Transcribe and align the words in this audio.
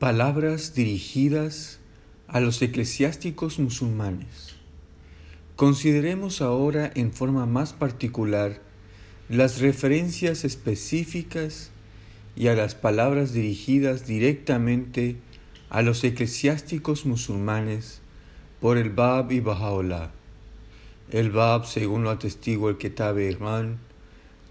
Palabras 0.00 0.74
dirigidas 0.74 1.78
a 2.26 2.40
los 2.40 2.60
eclesiásticos 2.62 3.60
musulmanes. 3.60 4.56
Consideremos 5.54 6.42
ahora 6.42 6.90
en 6.96 7.12
forma 7.12 7.46
más 7.46 7.74
particular 7.74 8.60
las 9.28 9.60
referencias 9.60 10.44
específicas 10.44 11.70
y 12.34 12.48
a 12.48 12.56
las 12.56 12.74
palabras 12.74 13.32
dirigidas 13.32 14.04
directamente 14.04 15.16
a 15.70 15.80
los 15.80 16.02
eclesiásticos 16.02 17.06
musulmanes 17.06 18.00
por 18.60 18.78
el 18.78 18.90
Bab 18.90 19.30
y 19.30 19.38
Baha'u'llah. 19.38 20.10
El 21.12 21.30
Bab, 21.30 21.66
según 21.66 22.02
lo 22.02 22.10
atestigua 22.10 22.70
el 22.70 22.78
Kitab 22.78 23.20
Irman, 23.20 23.78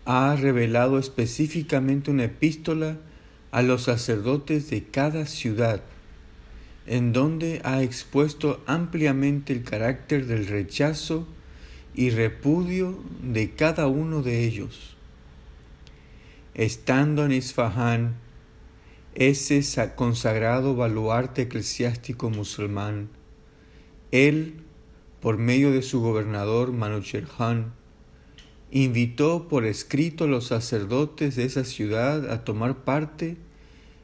ha 0.05 0.37
revelado 0.37 0.97
específicamente 0.97 2.11
una 2.11 2.23
epístola 2.23 2.97
a 3.53 3.61
los 3.61 3.83
sacerdotes 3.83 4.71
de 4.71 4.83
cada 4.83 5.27
ciudad, 5.27 5.83
en 6.87 7.13
donde 7.13 7.61
ha 7.63 7.83
expuesto 7.83 8.63
ampliamente 8.65 9.53
el 9.53 9.63
carácter 9.63 10.25
del 10.25 10.47
rechazo 10.47 11.27
y 11.93 12.09
repudio 12.09 12.97
de 13.21 13.51
cada 13.51 13.85
uno 13.85 14.23
de 14.23 14.43
ellos. 14.43 14.97
Estando 16.55 17.25
en 17.25 17.31
Isfahán, 17.31 18.15
ese 19.13 19.61
consagrado 19.95 20.75
baluarte 20.75 21.43
eclesiástico 21.43 22.31
musulmán, 22.31 23.09
él, 24.11 24.55
por 25.21 25.37
medio 25.37 25.69
de 25.69 25.83
su 25.83 26.01
gobernador 26.01 26.71
Manucherhan, 26.71 27.71
invitó 28.71 29.47
por 29.47 29.65
escrito 29.65 30.23
a 30.23 30.27
los 30.27 30.47
sacerdotes 30.47 31.35
de 31.35 31.45
esa 31.45 31.63
ciudad 31.63 32.31
a 32.31 32.43
tomar 32.43 32.83
parte 32.83 33.37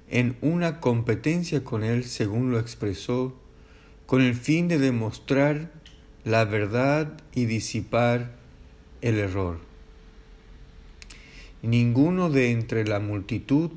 en 0.10 0.38
una 0.42 0.80
competencia 0.80 1.64
con 1.64 1.84
él, 1.84 2.04
según 2.04 2.52
lo 2.52 2.60
expresó, 2.60 3.36
con 4.06 4.22
el 4.22 4.36
fin 4.36 4.68
de 4.68 4.80
demostrar 4.80 5.72
la 6.24 6.46
verdad 6.46 7.22
y 7.34 7.46
disipar 7.46 8.36
el 9.02 9.20
error. 9.20 9.60
Ninguno 11.62 12.30
de 12.30 12.52
entre 12.52 12.86
la 12.86 13.00
multitud 13.00 13.72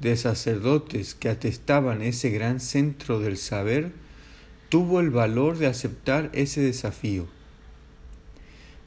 de 0.00 0.16
sacerdotes 0.16 1.14
que 1.14 1.28
atestaban 1.28 2.02
ese 2.02 2.30
gran 2.30 2.60
centro 2.60 3.20
del 3.20 3.36
saber 3.36 3.92
tuvo 4.68 5.00
el 5.00 5.10
valor 5.10 5.58
de 5.58 5.68
aceptar 5.68 6.30
ese 6.32 6.60
desafío. 6.60 7.26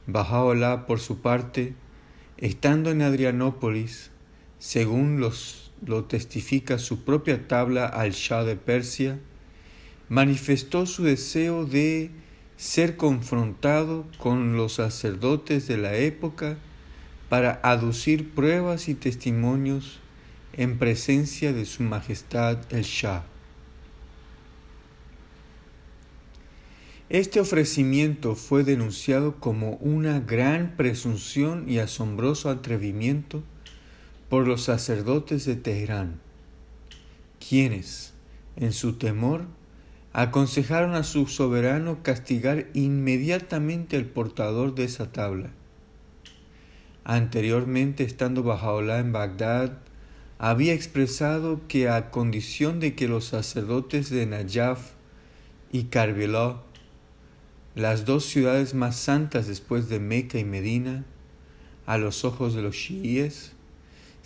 Bajaola, 0.06 0.86
por 0.86 1.00
su 1.00 1.20
parte, 1.20 1.74
estando 2.36 2.90
en 2.90 3.02
Adrianópolis, 3.02 4.10
según 4.58 5.20
los, 5.20 5.65
lo 5.86 6.04
testifica 6.04 6.78
su 6.78 7.04
propia 7.04 7.46
tabla 7.48 7.86
al 7.86 8.12
Shah 8.12 8.44
de 8.44 8.56
Persia, 8.56 9.18
manifestó 10.08 10.86
su 10.86 11.04
deseo 11.04 11.64
de 11.64 12.10
ser 12.56 12.96
confrontado 12.96 14.06
con 14.18 14.56
los 14.56 14.74
sacerdotes 14.74 15.68
de 15.68 15.76
la 15.76 15.96
época 15.96 16.58
para 17.28 17.60
aducir 17.62 18.30
pruebas 18.30 18.88
y 18.88 18.94
testimonios 18.94 20.00
en 20.52 20.78
presencia 20.78 21.52
de 21.52 21.64
su 21.64 21.82
Majestad 21.82 22.58
el 22.70 22.82
Shah. 22.82 23.24
Este 27.08 27.38
ofrecimiento 27.38 28.34
fue 28.34 28.64
denunciado 28.64 29.36
como 29.36 29.76
una 29.76 30.18
gran 30.18 30.74
presunción 30.76 31.68
y 31.68 31.78
asombroso 31.78 32.50
atrevimiento 32.50 33.44
por 34.28 34.46
los 34.46 34.62
sacerdotes 34.62 35.44
de 35.44 35.56
Teherán, 35.56 36.20
quienes, 37.46 38.14
en 38.56 38.72
su 38.72 38.94
temor, 38.94 39.46
aconsejaron 40.12 40.94
a 40.94 41.02
su 41.02 41.26
soberano 41.26 42.02
castigar 42.02 42.66
inmediatamente 42.74 43.96
al 43.96 44.06
portador 44.06 44.74
de 44.74 44.84
esa 44.84 45.12
tabla. 45.12 45.50
Anteriormente, 47.04 48.02
estando 48.04 48.42
Bajaola 48.42 48.98
en 48.98 49.12
Bagdad, 49.12 49.78
había 50.38 50.72
expresado 50.72 51.60
que 51.68 51.88
a 51.88 52.10
condición 52.10 52.80
de 52.80 52.94
que 52.94 53.08
los 53.08 53.26
sacerdotes 53.26 54.10
de 54.10 54.26
Najaf 54.26 54.92
y 55.70 55.84
Karbala 55.84 56.62
las 57.76 58.06
dos 58.06 58.24
ciudades 58.24 58.72
más 58.72 58.96
santas 58.96 59.46
después 59.46 59.90
de 59.90 60.00
Meca 60.00 60.38
y 60.38 60.44
Medina, 60.44 61.04
a 61.84 61.98
los 61.98 62.24
ojos 62.24 62.54
de 62.54 62.62
los 62.62 62.74
chiíes, 62.74 63.52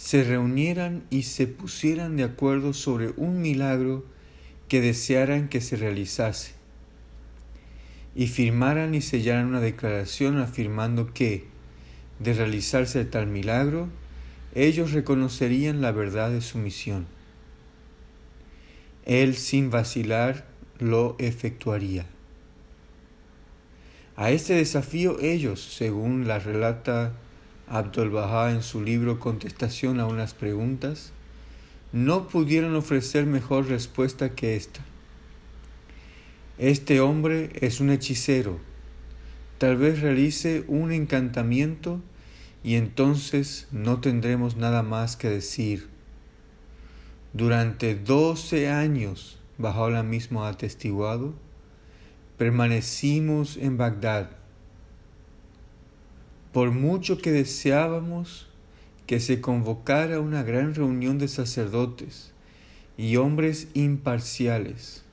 se 0.00 0.24
reunieran 0.24 1.04
y 1.10 1.24
se 1.24 1.46
pusieran 1.46 2.16
de 2.16 2.24
acuerdo 2.24 2.72
sobre 2.72 3.12
un 3.18 3.42
milagro 3.42 4.02
que 4.66 4.80
desearan 4.80 5.50
que 5.50 5.60
se 5.60 5.76
realizase, 5.76 6.52
y 8.14 8.28
firmaran 8.28 8.94
y 8.94 9.02
sellaran 9.02 9.48
una 9.48 9.60
declaración 9.60 10.38
afirmando 10.38 11.12
que, 11.12 11.44
de 12.18 12.32
realizarse 12.32 13.04
tal 13.04 13.26
milagro, 13.26 13.90
ellos 14.54 14.92
reconocerían 14.92 15.82
la 15.82 15.92
verdad 15.92 16.30
de 16.30 16.40
su 16.40 16.56
misión. 16.56 17.06
Él, 19.04 19.36
sin 19.36 19.68
vacilar, 19.68 20.46
lo 20.78 21.14
efectuaría. 21.18 22.06
A 24.16 24.30
este 24.30 24.54
desafío 24.54 25.20
ellos, 25.20 25.62
según 25.62 26.26
la 26.26 26.38
relata 26.38 27.12
Abdul 27.70 28.10
Baha 28.10 28.50
en 28.50 28.62
su 28.64 28.82
libro 28.82 29.20
Contestación 29.20 30.00
a 30.00 30.06
unas 30.06 30.34
preguntas, 30.34 31.12
no 31.92 32.26
pudieron 32.26 32.74
ofrecer 32.74 33.26
mejor 33.26 33.68
respuesta 33.68 34.30
que 34.30 34.56
esta. 34.56 34.80
Este 36.58 37.00
hombre 37.00 37.50
es 37.54 37.80
un 37.80 37.90
hechicero. 37.90 38.58
Tal 39.58 39.76
vez 39.76 40.00
realice 40.00 40.64
un 40.66 40.90
encantamiento 40.90 42.00
y 42.64 42.74
entonces 42.74 43.68
no 43.70 44.00
tendremos 44.00 44.56
nada 44.56 44.82
más 44.82 45.16
que 45.16 45.30
decir. 45.30 45.88
Durante 47.32 47.94
doce 47.94 48.68
años, 48.68 49.38
bajo 49.58 49.90
la 49.90 50.02
misma 50.02 50.48
atestiguado, 50.48 51.34
permanecimos 52.36 53.56
en 53.56 53.76
Bagdad. 53.76 54.39
Por 56.52 56.72
mucho 56.72 57.18
que 57.18 57.30
deseábamos 57.30 58.48
que 59.06 59.20
se 59.20 59.40
convocara 59.40 60.20
una 60.20 60.42
gran 60.42 60.74
reunión 60.74 61.18
de 61.18 61.28
sacerdotes 61.28 62.32
y 62.96 63.16
hombres 63.16 63.68
imparciales, 63.74 65.04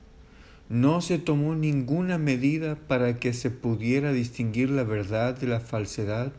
no 0.68 1.00
se 1.00 1.18
tomó 1.18 1.54
ninguna 1.54 2.18
medida 2.18 2.76
para 2.76 3.18
que 3.18 3.32
se 3.32 3.50
pudiera 3.50 4.12
distinguir 4.12 4.68
la 4.68 4.84
verdad 4.84 5.38
de 5.38 5.46
la 5.46 5.60
falsedad 5.60 6.32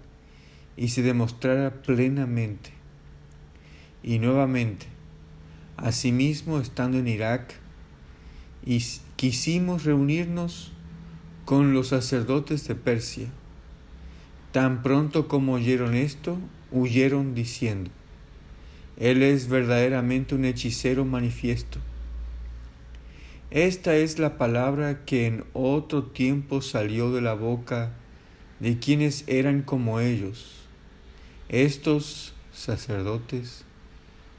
y 0.77 0.89
se 0.89 1.01
demostrara 1.01 1.81
plenamente. 1.81 2.71
Y 4.03 4.19
nuevamente, 4.19 4.85
asimismo 5.77 6.59
estando 6.59 6.99
en 6.99 7.07
Irak, 7.07 7.55
y 8.65 8.83
quisimos 9.15 9.85
reunirnos 9.85 10.71
con 11.45 11.73
los 11.73 11.88
sacerdotes 11.88 12.67
de 12.67 12.75
Persia. 12.75 13.29
Tan 14.51 14.81
pronto 14.81 15.27
como 15.27 15.53
oyeron 15.53 15.93
esto, 15.93 16.37
huyeron 16.71 17.35
diciendo, 17.35 17.91
Él 18.97 19.21
es 19.21 19.47
verdaderamente 19.47 20.35
un 20.35 20.45
hechicero 20.45 21.05
manifiesto. 21.05 21.79
Esta 23.51 23.95
es 23.95 24.19
la 24.19 24.38
palabra 24.38 25.05
que 25.05 25.25
en 25.27 25.43
otro 25.53 26.03
tiempo 26.03 26.61
salió 26.61 27.11
de 27.11 27.21
la 27.21 27.33
boca 27.33 27.91
de 28.59 28.77
quienes 28.77 29.23
eran 29.27 29.61
como 29.61 29.99
ellos. 29.99 30.55
Estos 31.47 32.33
sacerdotes 32.53 33.65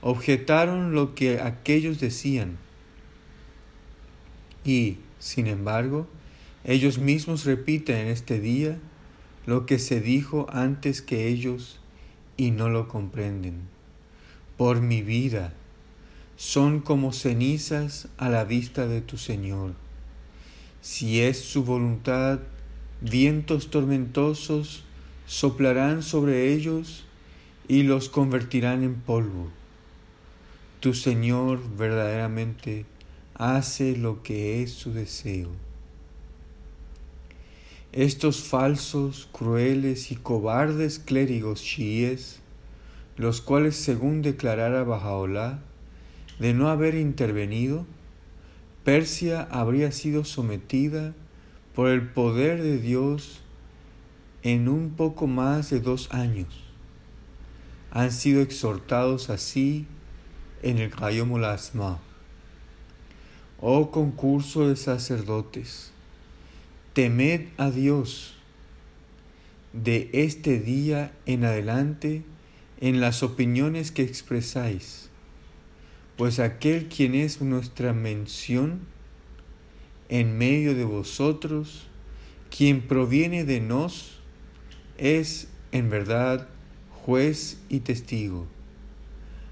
objetaron 0.00 0.92
lo 0.92 1.14
que 1.14 1.40
aquellos 1.40 2.00
decían 2.00 2.56
y, 4.64 4.98
sin 5.18 5.46
embargo, 5.46 6.06
ellos 6.64 6.98
mismos 6.98 7.44
repiten 7.44 7.96
en 7.96 8.06
este 8.08 8.40
día 8.40 8.78
lo 9.46 9.66
que 9.66 9.78
se 9.78 10.00
dijo 10.00 10.46
antes 10.50 11.02
que 11.02 11.28
ellos 11.28 11.80
y 12.36 12.50
no 12.50 12.68
lo 12.68 12.88
comprenden. 12.88 13.68
Por 14.56 14.80
mi 14.80 15.02
vida, 15.02 15.54
son 16.36 16.80
como 16.80 17.12
cenizas 17.12 18.08
a 18.16 18.28
la 18.28 18.44
vista 18.44 18.86
de 18.86 19.00
tu 19.00 19.18
Señor. 19.18 19.74
Si 20.80 21.20
es 21.20 21.38
su 21.38 21.64
voluntad, 21.64 22.40
vientos 23.00 23.70
tormentosos 23.70 24.84
soplarán 25.26 26.02
sobre 26.02 26.52
ellos 26.52 27.04
y 27.68 27.82
los 27.82 28.08
convertirán 28.08 28.82
en 28.82 28.94
polvo. 28.94 29.50
Tu 30.80 30.94
Señor 30.94 31.60
verdaderamente 31.76 32.86
hace 33.34 33.96
lo 33.96 34.22
que 34.22 34.62
es 34.62 34.72
su 34.72 34.92
deseo. 34.92 35.50
Estos 37.92 38.44
falsos, 38.44 39.28
crueles 39.32 40.12
y 40.12 40.16
cobardes 40.16 41.00
clérigos 41.00 41.62
chiíes, 41.62 42.40
los 43.16 43.40
cuales 43.40 43.74
según 43.74 44.22
declarara 44.22 44.84
Bajaolá, 44.84 45.58
de 46.38 46.54
no 46.54 46.68
haber 46.68 46.94
intervenido, 46.94 47.86
Persia 48.84 49.42
habría 49.50 49.90
sido 49.90 50.24
sometida 50.24 51.14
por 51.74 51.88
el 51.88 52.08
poder 52.08 52.62
de 52.62 52.78
Dios 52.78 53.40
en 54.42 54.68
un 54.68 54.90
poco 54.90 55.26
más 55.26 55.70
de 55.70 55.80
dos 55.80 56.12
años. 56.12 56.62
Han 57.90 58.12
sido 58.12 58.40
exhortados 58.40 59.30
así 59.30 59.86
en 60.62 60.78
el 60.78 60.90
Gayom 60.90 61.42
Asma. 61.42 61.98
Oh 63.60 63.90
concurso 63.90 64.68
de 64.68 64.76
sacerdotes, 64.76 65.92
temed 66.92 67.48
a 67.56 67.70
Dios 67.70 68.34
de 69.72 70.10
este 70.12 70.58
día 70.58 71.12
en 71.26 71.44
adelante 71.44 72.24
en 72.80 73.00
las 73.00 73.22
opiniones 73.22 73.92
que 73.92 74.02
expresáis, 74.02 75.10
pues 76.16 76.40
aquel 76.40 76.88
quien 76.88 77.14
es 77.14 77.40
nuestra 77.40 77.92
mención 77.92 78.80
en 80.08 80.36
medio 80.36 80.74
de 80.74 80.84
vosotros, 80.84 81.86
quien 82.54 82.82
proviene 82.82 83.44
de 83.44 83.60
nos, 83.60 84.18
es 84.98 85.48
en 85.70 85.88
verdad 85.88 86.48
juez 86.90 87.60
y 87.68 87.80
testigo. 87.80 88.46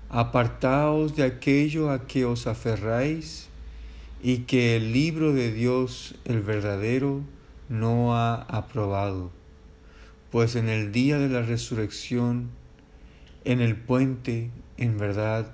Apartaos 0.08 1.14
de 1.14 1.23
aquello 1.23 1.90
a 1.90 2.06
que 2.06 2.25
os 2.25 2.46
aferráis 2.46 3.48
y 4.23 4.38
que 4.38 4.76
el 4.76 4.93
libro 4.93 5.32
de 5.32 5.53
Dios, 5.53 6.15
el 6.25 6.43
verdadero, 6.43 7.23
no 7.69 8.15
ha 8.17 8.35
aprobado. 8.43 9.31
Pues 10.31 10.56
en 10.56 10.69
el 10.69 10.93
día 10.93 11.19
de 11.19 11.29
la 11.29 11.43
resurrección, 11.43 12.50
en 13.44 13.61
el 13.61 13.76
puente, 13.76 14.50
en 14.76 14.99
verdad, 14.99 15.53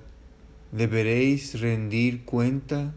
deberéis 0.73 1.61
rendir 1.61 2.25
cuenta 2.25 2.95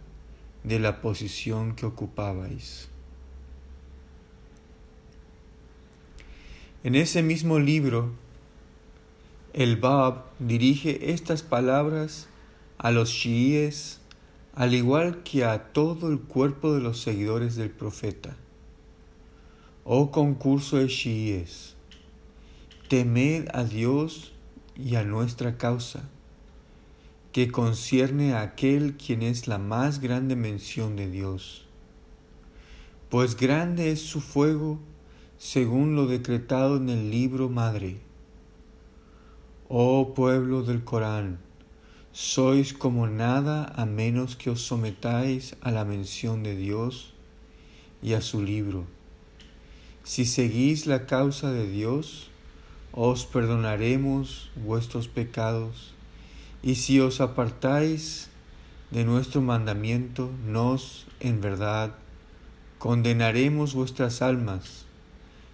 de 0.63 0.79
la 0.79 1.01
posición 1.01 1.75
que 1.75 1.85
ocupabais. 1.85 2.89
En 6.83 6.95
ese 6.95 7.21
mismo 7.21 7.59
libro, 7.59 8.13
el 9.53 9.75
Bab 9.77 10.25
dirige 10.39 11.11
estas 11.11 11.43
palabras 11.43 12.27
a 12.77 12.91
los 12.91 13.11
chiíes, 13.11 13.99
al 14.57 14.73
igual 14.73 15.21
que 15.21 15.45
a 15.45 15.71
todo 15.71 16.11
el 16.11 16.19
cuerpo 16.19 16.73
de 16.73 16.81
los 16.81 16.99
seguidores 16.99 17.55
del 17.55 17.69
profeta. 17.69 18.35
Oh 19.83 20.09
concurso 20.09 20.77
de 20.77 20.87
chiíes, 20.87 21.75
temed 22.87 23.49
a 23.53 23.63
Dios 23.65 24.33
y 24.75 24.95
a 24.95 25.03
nuestra 25.03 25.59
causa, 25.59 26.09
que 27.33 27.51
concierne 27.51 28.33
a 28.33 28.41
aquel 28.41 28.97
quien 28.97 29.21
es 29.21 29.47
la 29.47 29.59
más 29.59 29.99
grande 29.99 30.35
mención 30.35 30.95
de 30.95 31.07
Dios. 31.07 31.67
Pues 33.09 33.37
grande 33.37 33.91
es 33.91 34.01
su 34.01 34.21
fuego 34.21 34.79
según 35.37 35.95
lo 35.95 36.07
decretado 36.07 36.77
en 36.77 36.89
el 36.89 37.11
libro 37.11 37.47
madre. 37.47 37.99
Oh 39.69 40.15
pueblo 40.15 40.63
del 40.63 40.83
Corán, 40.83 41.37
sois 42.17 42.73
como 42.73 43.05
nada 43.05 43.71
a 43.75 43.85
menos 43.85 44.35
que 44.35 44.49
os 44.49 44.61
sometáis 44.61 45.55
a 45.61 45.69
la 45.69 45.85
mención 45.85 46.41
de 46.41 46.55
Dios 46.55 47.13
y 48.01 48.13
a 48.13 48.21
su 48.21 48.41
libro. 48.41 48.87
Si 50.03 50.25
seguís 50.25 50.87
la 50.87 51.05
causa 51.05 51.51
de 51.51 51.69
Dios, 51.69 52.31
os 52.91 53.27
perdonaremos 53.27 54.49
vuestros 54.55 55.07
pecados, 55.07 55.93
y 56.63 56.73
si 56.73 56.99
os 56.99 57.21
apartáis 57.21 58.31
de 58.89 59.05
nuestro 59.05 59.41
mandamiento, 59.41 60.31
nos, 60.43 61.05
en 61.19 61.39
verdad, 61.39 61.93
condenaremos 62.79 63.75
vuestras 63.75 64.23
almas 64.23 64.85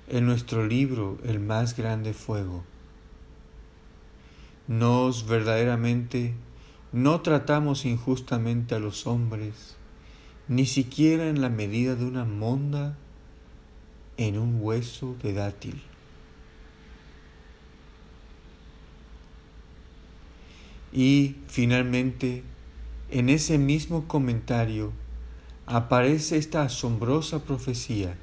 en 0.08 0.26
nuestro 0.26 0.66
libro 0.66 1.18
el 1.26 1.42
más 1.42 1.76
grande 1.76 2.14
fuego. 2.14 2.64
Nos 4.70 5.28
verdaderamente 5.28 6.34
no 6.94 7.22
tratamos 7.22 7.86
injustamente 7.86 8.76
a 8.76 8.80
los 8.80 9.08
hombres, 9.08 9.76
ni 10.48 10.68
siquiera 10.68 11.28
en 11.28 11.42
la 11.42 11.50
medida 11.50 11.96
de 11.96 12.06
una 12.06 12.24
monda 12.24 12.96
en 14.18 14.38
un 14.38 14.60
hueso 14.62 15.16
de 15.24 15.34
dátil. 15.34 15.82
Y 20.92 21.38
finalmente, 21.48 22.44
en 23.10 23.30
ese 23.30 23.58
mismo 23.58 24.08
comentario 24.08 24.94
aparece 25.66 26.38
esta 26.38 26.62
asombrosa 26.62 27.44
profecía. 27.44 28.16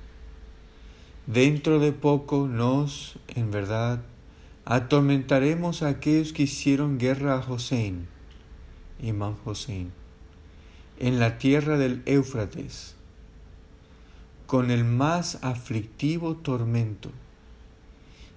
Dentro 1.26 1.80
de 1.80 1.90
poco 1.90 2.46
nos, 2.46 3.18
en 3.34 3.50
verdad, 3.50 4.02
atormentaremos 4.64 5.82
a 5.82 5.88
aquellos 5.88 6.32
que 6.32 6.44
hicieron 6.44 6.98
guerra 6.98 7.34
a 7.34 7.50
Hossein, 7.50 8.06
Imam 9.02 9.36
Hossein, 9.44 9.92
en 10.98 11.18
la 11.18 11.38
tierra 11.38 11.78
del 11.78 12.02
Éufrates, 12.06 12.94
con 14.46 14.70
el 14.70 14.84
más 14.84 15.38
aflictivo 15.42 16.36
tormento 16.36 17.10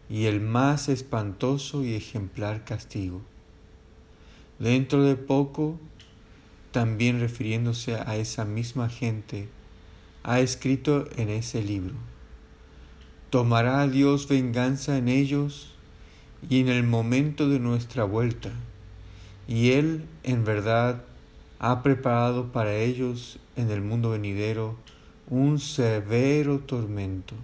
y 0.09 0.25
el 0.25 0.41
más 0.41 0.89
espantoso 0.89 1.83
y 1.83 1.95
ejemplar 1.95 2.65
castigo. 2.65 3.21
Dentro 4.59 5.03
de 5.03 5.15
poco, 5.15 5.79
también 6.71 7.19
refiriéndose 7.19 7.95
a 7.95 8.15
esa 8.15 8.45
misma 8.45 8.89
gente, 8.89 9.49
ha 10.23 10.39
escrito 10.39 11.07
en 11.17 11.29
ese 11.29 11.63
libro, 11.63 11.95
tomará 13.29 13.87
Dios 13.87 14.27
venganza 14.27 14.97
en 14.97 15.09
ellos 15.09 15.73
y 16.47 16.59
en 16.59 16.69
el 16.69 16.83
momento 16.83 17.49
de 17.49 17.59
nuestra 17.59 18.03
vuelta, 18.03 18.51
y 19.47 19.71
Él 19.71 20.05
en 20.23 20.45
verdad 20.45 21.03
ha 21.59 21.81
preparado 21.81 22.51
para 22.51 22.75
ellos 22.75 23.39
en 23.55 23.69
el 23.69 23.81
mundo 23.81 24.11
venidero 24.11 24.75
un 25.29 25.59
severo 25.59 26.59
tormento. 26.59 27.35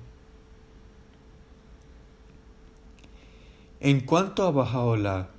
En 3.79 4.01
cuanto 4.01 4.43
a 4.43 4.51
Bajaola, 4.51 5.29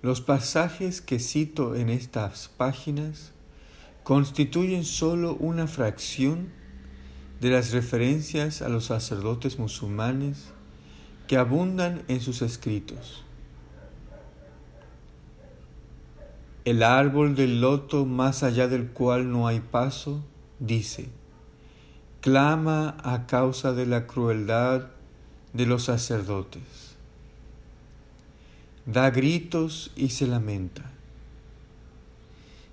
los 0.00 0.20
pasajes 0.20 1.02
que 1.02 1.18
cito 1.18 1.74
en 1.74 1.90
estas 1.90 2.48
páginas 2.56 3.32
constituyen 4.04 4.84
sólo 4.84 5.34
una 5.34 5.66
fracción 5.66 6.48
de 7.40 7.50
las 7.50 7.72
referencias 7.72 8.62
a 8.62 8.70
los 8.70 8.86
sacerdotes 8.86 9.58
musulmanes 9.58 10.46
que 11.26 11.36
abundan 11.36 12.04
en 12.08 12.20
sus 12.20 12.40
escritos. 12.40 13.24
El 16.68 16.82
árbol 16.82 17.34
del 17.34 17.60
loto 17.60 18.04
más 18.04 18.42
allá 18.42 18.68
del 18.68 18.88
cual 18.88 19.30
no 19.30 19.46
hay 19.46 19.60
paso, 19.60 20.22
dice, 20.58 21.08
clama 22.20 22.96
a 23.02 23.26
causa 23.26 23.72
de 23.72 23.86
la 23.86 24.06
crueldad 24.06 24.88
de 25.52 25.66
los 25.66 25.84
sacerdotes 25.84 26.88
da 28.88 29.10
gritos 29.10 29.92
y 29.96 30.08
se 30.08 30.26
lamenta. 30.26 30.90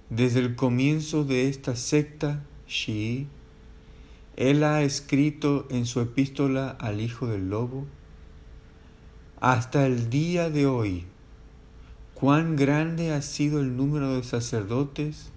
Desde 0.10 0.40
el 0.40 0.56
comienzo 0.56 1.26
de 1.26 1.50
esta 1.50 1.76
secta 1.76 2.42
Shi, 2.70 3.28
él 4.38 4.64
ha 4.64 4.82
escrito 4.84 5.68
en 5.70 5.86
su 5.86 6.00
epístola 6.00 6.70
al 6.80 7.02
Hijo 7.02 7.28
del 7.28 7.50
Lobo, 7.50 7.86
hasta 9.42 9.86
el 9.86 10.10
día 10.10 10.50
de 10.50 10.66
hoy, 10.68 11.06
cuán 12.16 12.56
grande 12.56 13.14
ha 13.14 13.22
sido 13.22 13.62
el 13.62 13.78
número 13.78 14.16
de 14.16 14.24
sacerdotes 14.24 15.30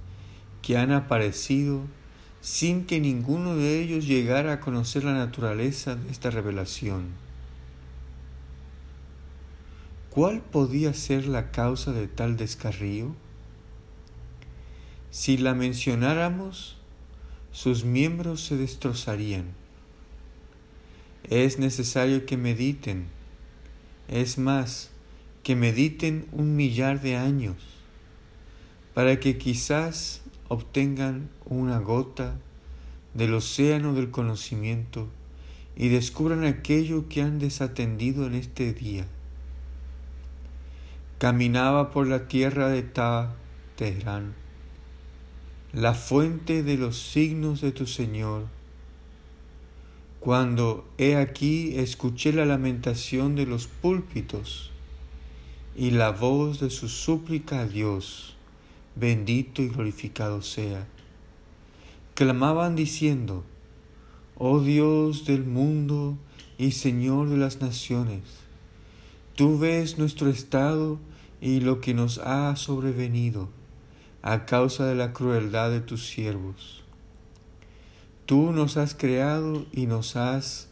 que 0.62 0.78
han 0.78 0.90
aparecido 0.90 1.82
sin 2.40 2.86
que 2.86 3.00
ninguno 3.00 3.54
de 3.56 3.82
ellos 3.82 4.06
llegara 4.06 4.54
a 4.54 4.60
conocer 4.60 5.04
la 5.04 5.12
naturaleza 5.12 5.96
de 5.96 6.10
esta 6.10 6.30
revelación 6.30 7.28
¿Cuál 10.18 10.40
podía 10.40 10.94
ser 10.94 11.28
la 11.28 11.52
causa 11.52 11.92
de 11.92 12.08
tal 12.08 12.36
descarrío? 12.36 13.14
Si 15.12 15.38
la 15.38 15.54
mencionáramos, 15.54 16.76
sus 17.52 17.84
miembros 17.84 18.40
se 18.40 18.56
destrozarían. 18.56 19.44
Es 21.22 21.60
necesario 21.60 22.26
que 22.26 22.36
mediten, 22.36 23.06
es 24.08 24.38
más, 24.38 24.90
que 25.48 25.56
mediten 25.56 26.26
un 26.32 26.56
millar 26.56 27.00
de 27.00 27.16
años, 27.16 27.56
para 28.92 29.18
que 29.18 29.38
quizás 29.38 30.20
obtengan 30.48 31.30
una 31.46 31.78
gota 31.78 32.36
del 33.14 33.32
océano 33.32 33.94
del 33.94 34.10
conocimiento 34.10 35.08
y 35.74 35.88
descubran 35.88 36.44
aquello 36.44 37.08
que 37.08 37.22
han 37.22 37.38
desatendido 37.38 38.26
en 38.26 38.34
este 38.34 38.74
día 38.74 39.06
caminaba 41.16 41.92
por 41.92 42.06
la 42.06 42.28
tierra 42.28 42.68
de 42.68 42.82
Ta, 42.82 43.34
Teherán, 43.76 44.34
la 45.72 45.94
fuente 45.94 46.62
de 46.62 46.76
los 46.76 46.98
signos 46.98 47.62
de 47.62 47.72
tu 47.72 47.86
Señor. 47.86 48.48
Cuando 50.20 50.86
he 50.98 51.16
aquí 51.16 51.78
escuché 51.78 52.34
la 52.34 52.44
lamentación 52.44 53.34
de 53.34 53.46
los 53.46 53.66
púlpitos 53.66 54.67
y 55.78 55.92
la 55.92 56.10
voz 56.10 56.58
de 56.58 56.70
su 56.70 56.88
súplica 56.88 57.60
a 57.60 57.66
Dios, 57.68 58.34
bendito 58.96 59.62
y 59.62 59.68
glorificado 59.68 60.42
sea. 60.42 60.88
Clamaban 62.14 62.74
diciendo, 62.74 63.44
Oh 64.34 64.58
Dios 64.58 65.24
del 65.24 65.44
mundo 65.44 66.18
y 66.58 66.72
Señor 66.72 67.28
de 67.28 67.36
las 67.36 67.60
naciones, 67.60 68.22
tú 69.36 69.56
ves 69.56 69.98
nuestro 69.98 70.28
estado 70.28 70.98
y 71.40 71.60
lo 71.60 71.80
que 71.80 71.94
nos 71.94 72.18
ha 72.18 72.56
sobrevenido 72.56 73.48
a 74.20 74.46
causa 74.46 74.84
de 74.84 74.96
la 74.96 75.12
crueldad 75.12 75.70
de 75.70 75.80
tus 75.80 76.08
siervos. 76.08 76.82
Tú 78.26 78.50
nos 78.50 78.76
has 78.76 78.96
creado 78.96 79.64
y 79.72 79.86
nos 79.86 80.16
has 80.16 80.70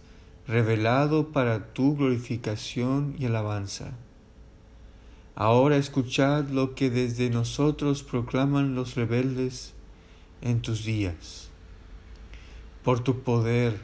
revelado 0.49 1.29
para 1.29 1.73
tu 1.75 1.95
glorificación 1.97 3.15
y 3.21 3.27
alabanza. 3.27 3.93
Ahora 5.37 5.76
escuchad 5.76 6.49
lo 6.49 6.75
que 6.75 6.90
desde 6.90 7.31
nosotros 7.31 8.02
proclaman 8.02 8.75
los 8.75 8.97
rebeldes 8.97 9.75
en 10.43 10.61
tus 10.61 10.85
días. 10.85 11.50
Por 12.83 13.00
tu 13.00 13.21
poder, 13.21 13.78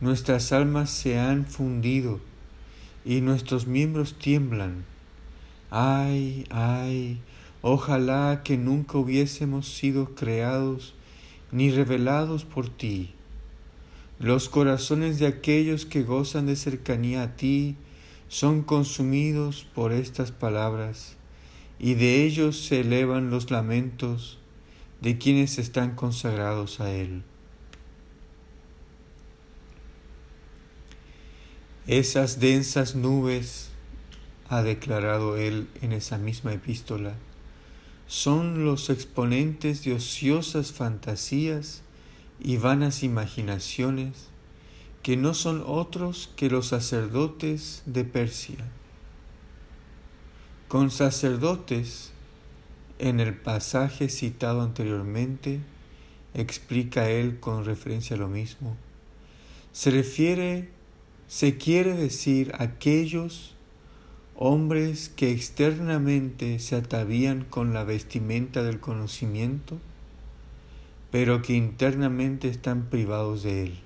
nuestras 0.00 0.50
almas 0.52 0.90
se 0.90 1.20
han 1.20 1.46
fundido 1.46 2.18
y 3.04 3.20
nuestros 3.20 3.68
miembros 3.68 4.18
tiemblan. 4.18 4.84
Ay, 5.70 6.46
ay, 6.50 7.20
Ojalá 7.66 8.42
que 8.44 8.58
nunca 8.58 8.98
hubiésemos 8.98 9.66
sido 9.66 10.14
creados 10.14 10.92
ni 11.50 11.70
revelados 11.70 12.44
por 12.44 12.68
ti. 12.68 13.14
Los 14.18 14.50
corazones 14.50 15.18
de 15.18 15.26
aquellos 15.26 15.86
que 15.86 16.02
gozan 16.02 16.44
de 16.44 16.56
cercanía 16.56 17.22
a 17.22 17.36
ti 17.36 17.76
son 18.34 18.62
consumidos 18.62 19.64
por 19.76 19.92
estas 19.92 20.32
palabras, 20.32 21.14
y 21.78 21.94
de 21.94 22.24
ellos 22.24 22.58
se 22.58 22.80
elevan 22.80 23.30
los 23.30 23.52
lamentos 23.52 24.40
de 25.00 25.18
quienes 25.18 25.56
están 25.58 25.94
consagrados 25.94 26.80
a 26.80 26.90
Él. 26.90 27.22
Esas 31.86 32.40
densas 32.40 32.96
nubes, 32.96 33.68
ha 34.48 34.64
declarado 34.64 35.36
Él 35.36 35.68
en 35.80 35.92
esa 35.92 36.18
misma 36.18 36.54
epístola, 36.54 37.14
son 38.08 38.64
los 38.64 38.90
exponentes 38.90 39.84
de 39.84 39.92
ociosas 39.92 40.72
fantasías 40.72 41.82
y 42.40 42.56
vanas 42.56 43.04
imaginaciones 43.04 44.33
que 45.04 45.18
no 45.18 45.34
son 45.34 45.62
otros 45.66 46.32
que 46.34 46.48
los 46.48 46.68
sacerdotes 46.68 47.82
de 47.84 48.04
Persia. 48.04 48.56
Con 50.66 50.90
sacerdotes, 50.90 52.12
en 52.98 53.20
el 53.20 53.36
pasaje 53.36 54.08
citado 54.08 54.62
anteriormente, 54.62 55.60
explica 56.32 57.10
él 57.10 57.38
con 57.38 57.66
referencia 57.66 58.16
a 58.16 58.18
lo 58.18 58.28
mismo, 58.28 58.78
se 59.72 59.90
refiere, 59.90 60.70
se 61.28 61.58
quiere 61.58 61.92
decir 61.92 62.52
aquellos 62.58 63.54
hombres 64.36 65.10
que 65.10 65.32
externamente 65.32 66.58
se 66.60 66.76
atavían 66.76 67.44
con 67.44 67.74
la 67.74 67.84
vestimenta 67.84 68.62
del 68.62 68.80
conocimiento, 68.80 69.78
pero 71.10 71.42
que 71.42 71.52
internamente 71.52 72.48
están 72.48 72.88
privados 72.88 73.42
de 73.42 73.64
él. 73.64 73.83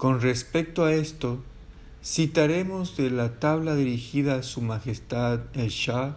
Con 0.00 0.22
respecto 0.22 0.86
a 0.86 0.94
esto, 0.94 1.42
citaremos 2.02 2.96
de 2.96 3.10
la 3.10 3.38
tabla 3.38 3.74
dirigida 3.74 4.36
a 4.36 4.42
Su 4.42 4.62
Majestad 4.62 5.40
el 5.52 5.68
Shah 5.68 6.16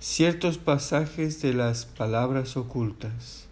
ciertos 0.00 0.58
pasajes 0.58 1.40
de 1.40 1.54
las 1.54 1.86
palabras 1.86 2.58
ocultas 2.58 3.46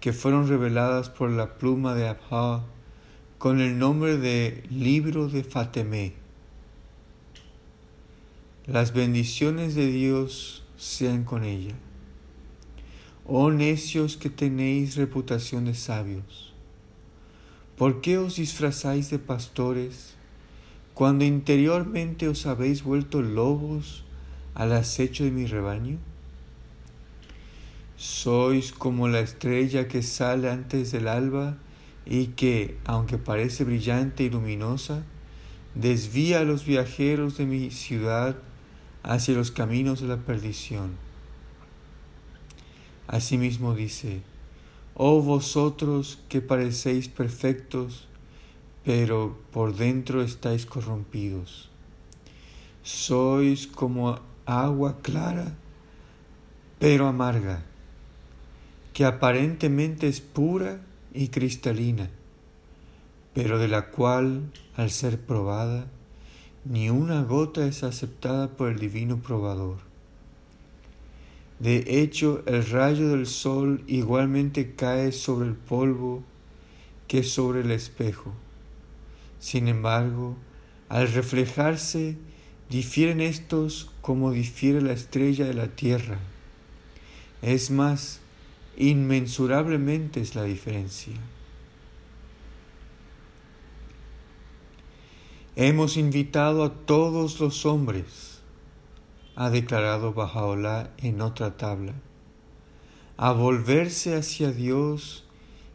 que 0.00 0.12
fueron 0.12 0.48
reveladas 0.48 1.08
por 1.08 1.30
la 1.30 1.56
pluma 1.56 1.94
de 1.94 2.08
Abha 2.08 2.62
con 3.38 3.62
el 3.62 3.78
nombre 3.78 4.18
de 4.18 4.62
Libro 4.68 5.28
de 5.28 5.44
Fatemé. 5.44 6.12
Las 8.66 8.92
bendiciones 8.92 9.76
de 9.76 9.86
Dios 9.86 10.62
sean 10.76 11.24
con 11.24 11.42
ella. 11.44 11.74
Oh 13.24 13.50
necios 13.50 14.18
que 14.18 14.28
tenéis 14.28 14.96
reputación 14.96 15.64
de 15.64 15.74
sabios, 15.74 16.47
¿por 17.78 18.00
qué 18.00 18.18
os 18.18 18.36
disfrazáis 18.36 19.08
de 19.08 19.20
pastores 19.20 20.14
cuando 20.94 21.24
interiormente 21.24 22.26
os 22.26 22.44
habéis 22.44 22.82
vuelto 22.82 23.22
lobos 23.22 24.04
al 24.54 24.72
acecho 24.72 25.22
de 25.22 25.30
mi 25.30 25.46
rebaño? 25.46 25.98
Sois 27.96 28.72
como 28.72 29.06
la 29.06 29.20
estrella 29.20 29.86
que 29.86 30.02
sale 30.02 30.50
antes 30.50 30.90
del 30.90 31.06
alba 31.06 31.56
y 32.04 32.28
que, 32.28 32.76
aunque 32.84 33.16
parece 33.16 33.62
brillante 33.62 34.24
y 34.24 34.30
luminosa, 34.30 35.04
desvía 35.76 36.40
a 36.40 36.44
los 36.44 36.64
viajeros 36.64 37.38
de 37.38 37.46
mi 37.46 37.70
ciudad 37.70 38.36
hacia 39.04 39.34
los 39.34 39.52
caminos 39.52 40.00
de 40.00 40.08
la 40.08 40.16
perdición. 40.16 40.96
Asimismo 43.06 43.74
dice, 43.74 44.22
Oh 45.00 45.22
vosotros 45.22 46.18
que 46.28 46.40
parecéis 46.40 47.06
perfectos, 47.06 48.08
pero 48.84 49.38
por 49.52 49.76
dentro 49.76 50.22
estáis 50.22 50.66
corrompidos. 50.66 51.70
Sois 52.82 53.68
como 53.68 54.18
agua 54.44 54.98
clara, 55.00 55.54
pero 56.80 57.06
amarga, 57.06 57.62
que 58.92 59.04
aparentemente 59.04 60.08
es 60.08 60.20
pura 60.20 60.80
y 61.14 61.28
cristalina, 61.28 62.10
pero 63.34 63.60
de 63.60 63.68
la 63.68 63.90
cual, 63.90 64.50
al 64.74 64.90
ser 64.90 65.20
probada, 65.20 65.86
ni 66.64 66.90
una 66.90 67.22
gota 67.22 67.64
es 67.68 67.84
aceptada 67.84 68.48
por 68.48 68.68
el 68.68 68.80
divino 68.80 69.18
probador. 69.18 69.87
De 71.60 72.02
hecho, 72.02 72.42
el 72.46 72.64
rayo 72.68 73.08
del 73.08 73.26
sol 73.26 73.82
igualmente 73.86 74.74
cae 74.74 75.12
sobre 75.12 75.48
el 75.48 75.54
polvo 75.54 76.22
que 77.08 77.22
sobre 77.22 77.60
el 77.60 77.70
espejo. 77.70 78.32
Sin 79.40 79.68
embargo, 79.68 80.36
al 80.88 81.12
reflejarse, 81.12 82.16
difieren 82.70 83.20
estos 83.20 83.90
como 84.02 84.32
difiere 84.32 84.80
la 84.80 84.92
estrella 84.92 85.46
de 85.46 85.54
la 85.54 85.68
tierra. 85.68 86.18
Es 87.42 87.70
más, 87.70 88.20
Inmensurablemente 88.80 90.20
es 90.20 90.36
la 90.36 90.44
diferencia. 90.44 91.14
Hemos 95.56 95.96
invitado 95.96 96.62
a 96.62 96.72
todos 96.72 97.40
los 97.40 97.66
hombres, 97.66 98.27
ha 99.40 99.50
declarado 99.50 100.12
Bajaola 100.12 100.90
en 100.98 101.20
otra 101.20 101.56
tabla, 101.56 101.92
a 103.16 103.30
volverse 103.30 104.16
hacia 104.16 104.50
Dios 104.50 105.26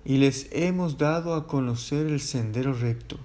y 0.04 0.18
les 0.18 0.50
hemos 0.52 0.98
dado 0.98 1.34
a 1.34 1.48
conocer 1.48 2.08
el 2.08 2.20
sendero 2.20 2.74
recto. 2.74 3.16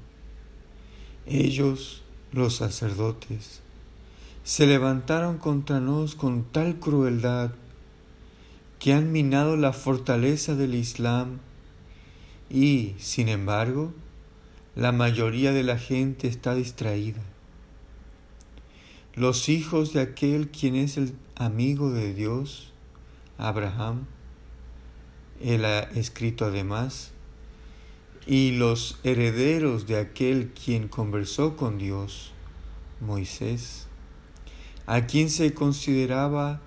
Ellos, 1.27 2.05
los 2.31 2.55
sacerdotes, 2.55 3.63
se 4.45 4.69
levantaron 4.69 5.39
contra 5.39 5.81
nos 5.81 6.15
con 6.15 6.45
tal 6.45 6.79
crueldad 6.79 7.51
que 8.79 8.93
han 8.93 9.11
minado 9.11 9.57
la 9.57 9.73
fortaleza 9.73 10.55
del 10.55 10.77
Islam 10.77 11.41
y, 12.49 12.95
sin 12.99 13.29
embargo, 13.29 13.93
la 14.77 14.93
mayoría 14.93 15.51
de 15.51 15.65
la 15.65 15.79
gente 15.79 16.29
está 16.29 16.55
distraída. 16.55 17.23
Los 19.19 19.49
hijos 19.49 19.95
de 19.95 20.01
aquel 20.01 20.49
quien 20.49 20.77
es 20.77 20.97
el 20.97 21.13
amigo 21.35 21.91
de 21.91 22.15
Dios, 22.15 22.73
Abraham, 23.37 24.07
él 25.41 25.65
ha 25.65 25.81
escrito 25.81 26.45
además, 26.45 27.11
y 28.29 28.53
los 28.53 29.01
herederos 29.03 29.89
de 29.89 29.99
aquel 29.99 30.53
quien 30.53 30.87
conversó 30.87 31.57
con 31.57 31.79
Dios, 31.79 32.31
Moisés, 33.01 33.89
a 34.87 35.07
quien 35.07 35.31
se 35.31 35.53
consideraba 35.53 36.61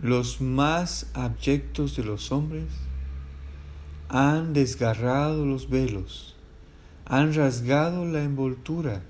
los 0.00 0.40
más 0.40 1.10
abyectos 1.12 1.94
de 1.94 2.04
los 2.04 2.32
hombres 2.32 2.68
han 4.08 4.54
desgarrado 4.54 5.44
los 5.44 5.68
velos, 5.68 6.36
han 7.04 7.34
rasgado 7.34 8.06
la 8.06 8.22
envoltura 8.24 9.02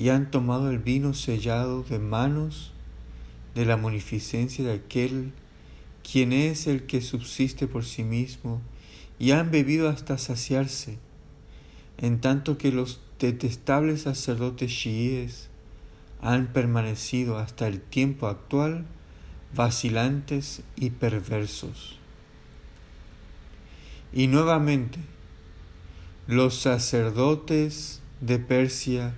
y 0.00 0.08
han 0.08 0.30
tomado 0.30 0.70
el 0.70 0.78
vino 0.78 1.12
sellado 1.12 1.82
de 1.82 1.98
manos 1.98 2.72
de 3.54 3.66
la 3.66 3.76
munificencia 3.76 4.64
de 4.64 4.72
aquel 4.72 5.32
quien 6.10 6.32
es 6.32 6.66
el 6.66 6.84
que 6.84 7.02
subsiste 7.02 7.66
por 7.66 7.84
sí 7.84 8.02
mismo, 8.02 8.62
y 9.18 9.32
han 9.32 9.50
bebido 9.50 9.90
hasta 9.90 10.16
saciarse, 10.16 10.96
en 11.98 12.18
tanto 12.22 12.56
que 12.56 12.72
los 12.72 13.02
detestables 13.18 14.02
sacerdotes 14.02 14.72
chiíes 14.72 15.50
han 16.22 16.46
permanecido 16.46 17.36
hasta 17.36 17.68
el 17.68 17.82
tiempo 17.82 18.28
actual 18.28 18.86
vacilantes 19.54 20.62
y 20.76 20.88
perversos. 20.88 21.98
Y 24.14 24.28
nuevamente, 24.28 24.98
los 26.26 26.54
sacerdotes 26.54 28.00
de 28.22 28.38
Persia 28.38 29.12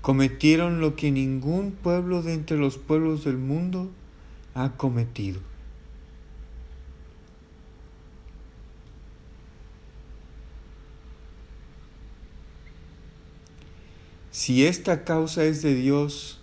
cometieron 0.00 0.80
lo 0.80 0.96
que 0.96 1.10
ningún 1.10 1.72
pueblo 1.72 2.22
de 2.22 2.34
entre 2.34 2.56
los 2.56 2.78
pueblos 2.78 3.24
del 3.24 3.38
mundo 3.38 3.90
ha 4.54 4.76
cometido. 4.76 5.40
Si 14.30 14.64
esta 14.64 15.04
causa 15.04 15.44
es 15.44 15.62
de 15.62 15.74
Dios, 15.74 16.38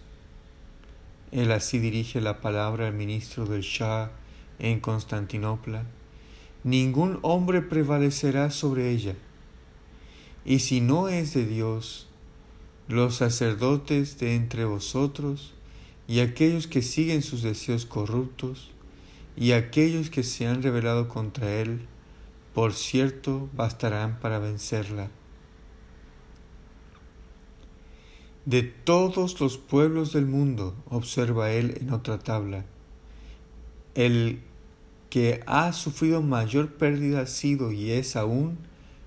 él 1.31 1.51
así 1.51 1.79
dirige 1.79 2.19
la 2.19 2.41
palabra 2.41 2.88
al 2.88 2.93
ministro 2.93 3.45
del 3.45 3.62
Shah 3.62 4.12
en 4.59 4.79
Constantinopla, 4.79 5.85
ningún 6.63 7.19
hombre 7.21 7.62
prevalecerá 7.62 8.51
sobre 8.51 8.91
ella. 8.91 9.15
Y 10.43 10.59
si 10.59 10.81
no 10.81 11.07
es 11.07 11.33
de 11.33 11.45
Dios, 11.45 12.07
los 12.88 13.15
sacerdotes 13.15 14.20
de 14.20 14.36
entre 14.36 14.65
vosotros 14.65 15.54
y 16.08 16.20
aquellos 16.20 16.68
que 16.68 16.82
siguen 16.82 17.24
sus 17.24 17.42
deseos 17.42 17.86
corruptos 17.86 18.72
y 19.36 19.51
aquellos 19.51 20.10
que 20.10 20.24
se 20.24 20.48
han 20.48 20.62
rebelado 20.62 21.10
contra 21.10 21.54
él, 21.54 21.88
por 22.54 22.74
cierto, 22.74 23.50
bastarán 23.54 24.20
para 24.20 24.39
vencerla. 24.39 25.10
De 28.46 28.62
todos 28.62 29.42
los 29.42 29.58
pueblos 29.58 30.13
del 30.13 30.27
mundo, 30.27 30.75
observa 30.88 31.51
él 31.51 31.77
en 31.82 31.92
otra 31.92 32.20
tabla, 32.20 32.63
el 33.96 34.42
que 35.10 35.42
ha 35.48 35.74
sufrido 35.74 36.22
mayor 36.22 36.74
pérdida 36.74 37.22
ha 37.22 37.27
sido 37.27 37.72
y 37.72 37.92
es 37.92 38.15
aún 38.15 38.60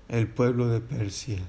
el 0.09 0.27
pueblo 0.27 0.67
de 0.67 0.81
Persia. 0.81 1.39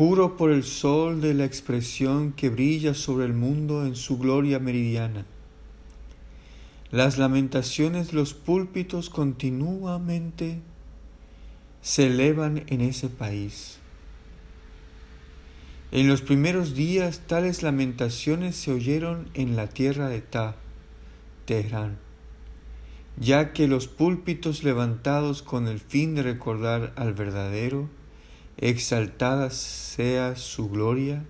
Juro 0.00 0.38
por 0.38 0.50
el 0.50 0.64
sol 0.64 1.20
de 1.20 1.34
la 1.34 1.44
expresión 1.44 2.32
que 2.32 2.48
brilla 2.48 2.94
sobre 2.94 3.26
el 3.26 3.34
mundo 3.34 3.84
en 3.84 3.94
su 3.96 4.16
gloria 4.16 4.58
meridiana. 4.58 5.26
Las 6.90 7.18
lamentaciones 7.18 8.14
los 8.14 8.32
púlpitos 8.32 9.10
continuamente 9.10 10.62
se 11.82 12.06
elevan 12.06 12.64
en 12.68 12.80
ese 12.80 13.10
país. 13.10 13.76
En 15.92 16.08
los 16.08 16.22
primeros 16.22 16.74
días 16.74 17.20
tales 17.26 17.62
lamentaciones 17.62 18.56
se 18.56 18.72
oyeron 18.72 19.28
en 19.34 19.54
la 19.54 19.66
tierra 19.66 20.08
de 20.08 20.22
Ta, 20.22 20.56
Teherán, 21.44 21.98
ya 23.18 23.52
que 23.52 23.68
los 23.68 23.86
púlpitos 23.86 24.64
levantados 24.64 25.42
con 25.42 25.68
el 25.68 25.78
fin 25.78 26.14
de 26.14 26.22
recordar 26.22 26.94
al 26.96 27.12
verdadero, 27.12 27.90
exaltada 28.60 29.50
sea 29.50 30.36
su 30.36 30.68
gloria, 30.68 31.24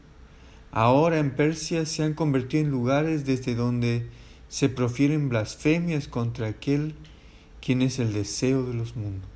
ahora 0.72 1.18
en 1.18 1.30
Persia 1.30 1.86
se 1.86 2.02
han 2.02 2.14
convertido 2.14 2.64
en 2.64 2.70
lugares 2.70 3.24
desde 3.24 3.54
donde 3.54 4.08
se 4.48 4.68
profieren 4.68 5.28
blasfemias 5.28 6.08
contra 6.08 6.48
aquel 6.48 6.94
quien 7.62 7.82
es 7.82 7.98
el 8.00 8.12
deseo 8.12 8.64
de 8.64 8.74
los 8.74 8.96
mundos. 8.96 9.30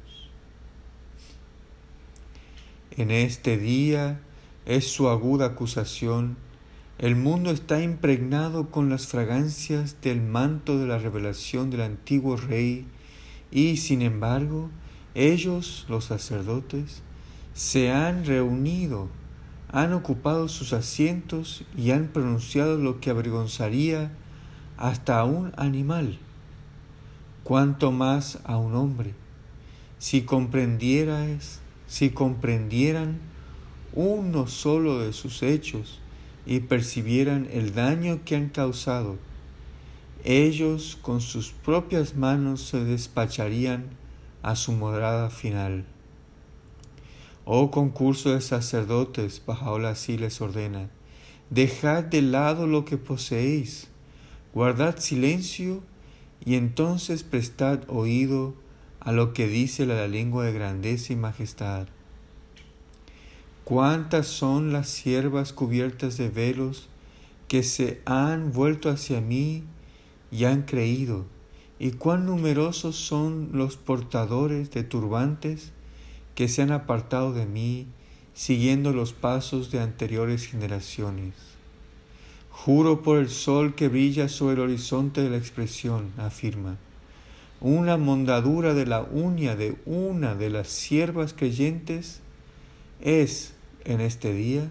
En 2.97 3.11
este 3.11 3.57
día, 3.57 4.21
es 4.67 4.89
su 4.89 5.09
aguda 5.09 5.47
acusación, 5.47 6.37
el 6.99 7.17
mundo 7.17 7.51
está 7.51 7.83
impregnado 7.83 8.71
con 8.71 8.89
las 8.89 9.07
fragancias 9.07 10.01
del 10.01 10.21
manto 10.21 10.79
de 10.79 10.87
la 10.87 10.99
revelación 10.99 11.71
del 11.71 11.83
antiguo 11.83 12.37
rey 12.37 12.87
y, 13.51 13.77
sin 13.77 14.01
embargo, 14.01 14.71
ellos, 15.15 15.87
los 15.89 16.07
sacerdotes, 16.07 17.04
se 17.55 17.93
han 17.93 18.25
reunido, 18.25 19.09
han 19.71 19.93
ocupado 19.93 20.49
sus 20.49 20.73
asientos 20.73 21.65
y 21.77 21.93
han 21.93 22.09
pronunciado 22.09 22.79
lo 22.79 23.01
que 23.01 23.11
avergonzaría 23.11 24.11
hasta 24.77 25.21
a 25.21 25.25
un 25.25 25.53
animal, 25.57 26.19
cuanto 27.45 27.93
más 27.93 28.41
a 28.45 28.57
un 28.57 28.75
hombre. 28.75 29.15
Si 29.99 30.23
comprendieras, 30.23 31.61
si 31.87 32.11
comprendieran 32.11 33.21
uno 33.93 34.49
solo 34.49 34.99
de 34.99 35.13
sus 35.13 35.45
hechos 35.45 36.01
y 36.47 36.59
percibieran 36.59 37.49
el 37.53 37.73
daño 37.73 38.21
que 38.25 38.35
han 38.35 38.49
causado, 38.49 39.17
ellos 40.25 40.99
con 41.01 41.21
sus 41.21 41.53
propias 41.53 42.17
manos 42.17 42.63
se 42.63 42.85
despacharían 42.85 43.91
a 44.43 44.57
su 44.57 44.73
morada 44.73 45.31
final. 45.31 45.85
Oh 47.47 47.71
concurso 47.71 48.33
de 48.33 48.41
sacerdotes, 48.41 49.43
Bajaola 49.45 49.91
así 49.91 50.17
les 50.17 50.41
ordena, 50.41 50.89
dejad 51.51 52.03
de 52.05 52.23
lado 52.23 52.67
lo 52.67 52.87
que 52.87 52.97
poseéis, 52.97 53.89
guardad 54.55 54.99
silencio 54.99 55.83
y 56.43 56.55
entonces 56.55 57.23
prestad 57.23 57.81
oído 57.89 58.55
a 59.01 59.13
lo 59.13 59.35
que 59.35 59.47
dice 59.47 59.85
la 59.85 60.09
lengua 60.09 60.47
de 60.47 60.55
grandeza 60.55 61.13
y 61.13 61.17
majestad. 61.17 61.87
Cuántas 63.65 64.27
son 64.27 64.73
las 64.73 64.89
siervas 64.89 65.53
cubiertas 65.53 66.17
de 66.17 66.31
velos 66.31 66.89
que 67.47 67.63
se 67.63 68.01
han 68.07 68.53
vuelto 68.53 68.89
hacia 68.89 69.21
mí 69.21 69.65
y 70.31 70.45
han 70.45 70.63
creído, 70.63 71.27
y 71.79 71.91
cuán 71.91 72.25
numerosos 72.25 72.97
son 72.97 73.51
los 73.53 73.77
portadores 73.77 74.71
de 74.71 74.83
turbantes 74.83 75.73
que 76.35 76.49
se 76.49 76.63
han 76.63 76.73
apartado 76.73 77.33
de 77.33 77.47
mí, 77.47 77.87
siguiendo 78.35 78.93
los 78.93 79.13
pasos 79.13 79.71
de 79.71 79.81
anteriores 79.81 80.47
generaciones. 80.47 81.35
Juro 82.51 83.03
por 83.03 83.19
el 83.19 83.29
sol 83.29 83.75
que 83.75 83.89
brilla 83.89 84.29
sobre 84.29 84.55
el 84.55 84.61
horizonte 84.61 85.23
de 85.23 85.31
la 85.31 85.37
expresión, 85.37 86.13
afirma, 86.19 86.77
una 87.61 87.97
mondadura 87.97 88.75
de 88.75 88.87
la 88.87 89.03
uña 89.03 89.57
de 89.57 89.77
una 89.87 90.35
de 90.35 90.51
las 90.51 90.69
siervas 90.69 91.33
creyentes 91.33 92.21
es 93.01 93.55
en 93.85 94.01
este 94.01 94.33
día 94.33 94.71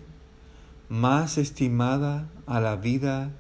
más 0.90 1.38
estimada 1.38 2.30
a 2.46 2.60
la 2.60 2.76
vida 2.76 3.32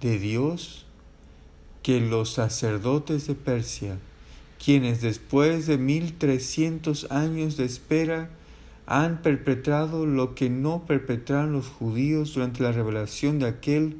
de 0.00 0.18
Dios 0.18 0.86
que 1.82 2.00
los 2.00 2.30
sacerdotes 2.30 3.26
de 3.26 3.34
Persia, 3.34 3.98
quienes 4.64 5.02
después 5.02 5.66
de 5.66 5.76
mil 5.76 6.14
trescientos 6.14 7.06
años 7.10 7.58
de 7.58 7.66
espera 7.66 8.30
han 8.86 9.20
perpetrado 9.20 10.06
lo 10.06 10.34
que 10.34 10.48
no 10.48 10.86
perpetraron 10.86 11.52
los 11.52 11.66
judíos 11.66 12.32
durante 12.32 12.62
la 12.62 12.72
revelación 12.72 13.38
de 13.38 13.46
aquel 13.46 13.98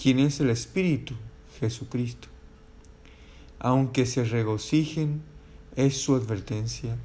quien 0.00 0.18
es 0.18 0.38
el 0.40 0.50
Espíritu, 0.50 1.14
Jesucristo. 1.60 2.28
Aunque 3.58 4.04
se 4.04 4.24
regocijen, 4.24 5.22
es 5.76 5.96
su 5.96 6.14
advertencia 6.14 6.96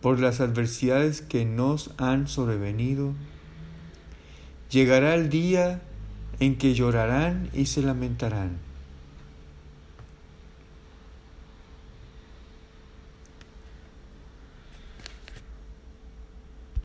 por 0.00 0.18
las 0.18 0.40
adversidades 0.40 1.22
que 1.22 1.44
nos 1.44 1.92
han 1.96 2.26
sobrevenido. 2.26 3.14
Llegará 4.68 5.14
el 5.14 5.28
día 5.28 5.80
en 6.40 6.56
que 6.56 6.74
llorarán 6.74 7.50
y 7.52 7.66
se 7.66 7.82
lamentarán 7.82 8.71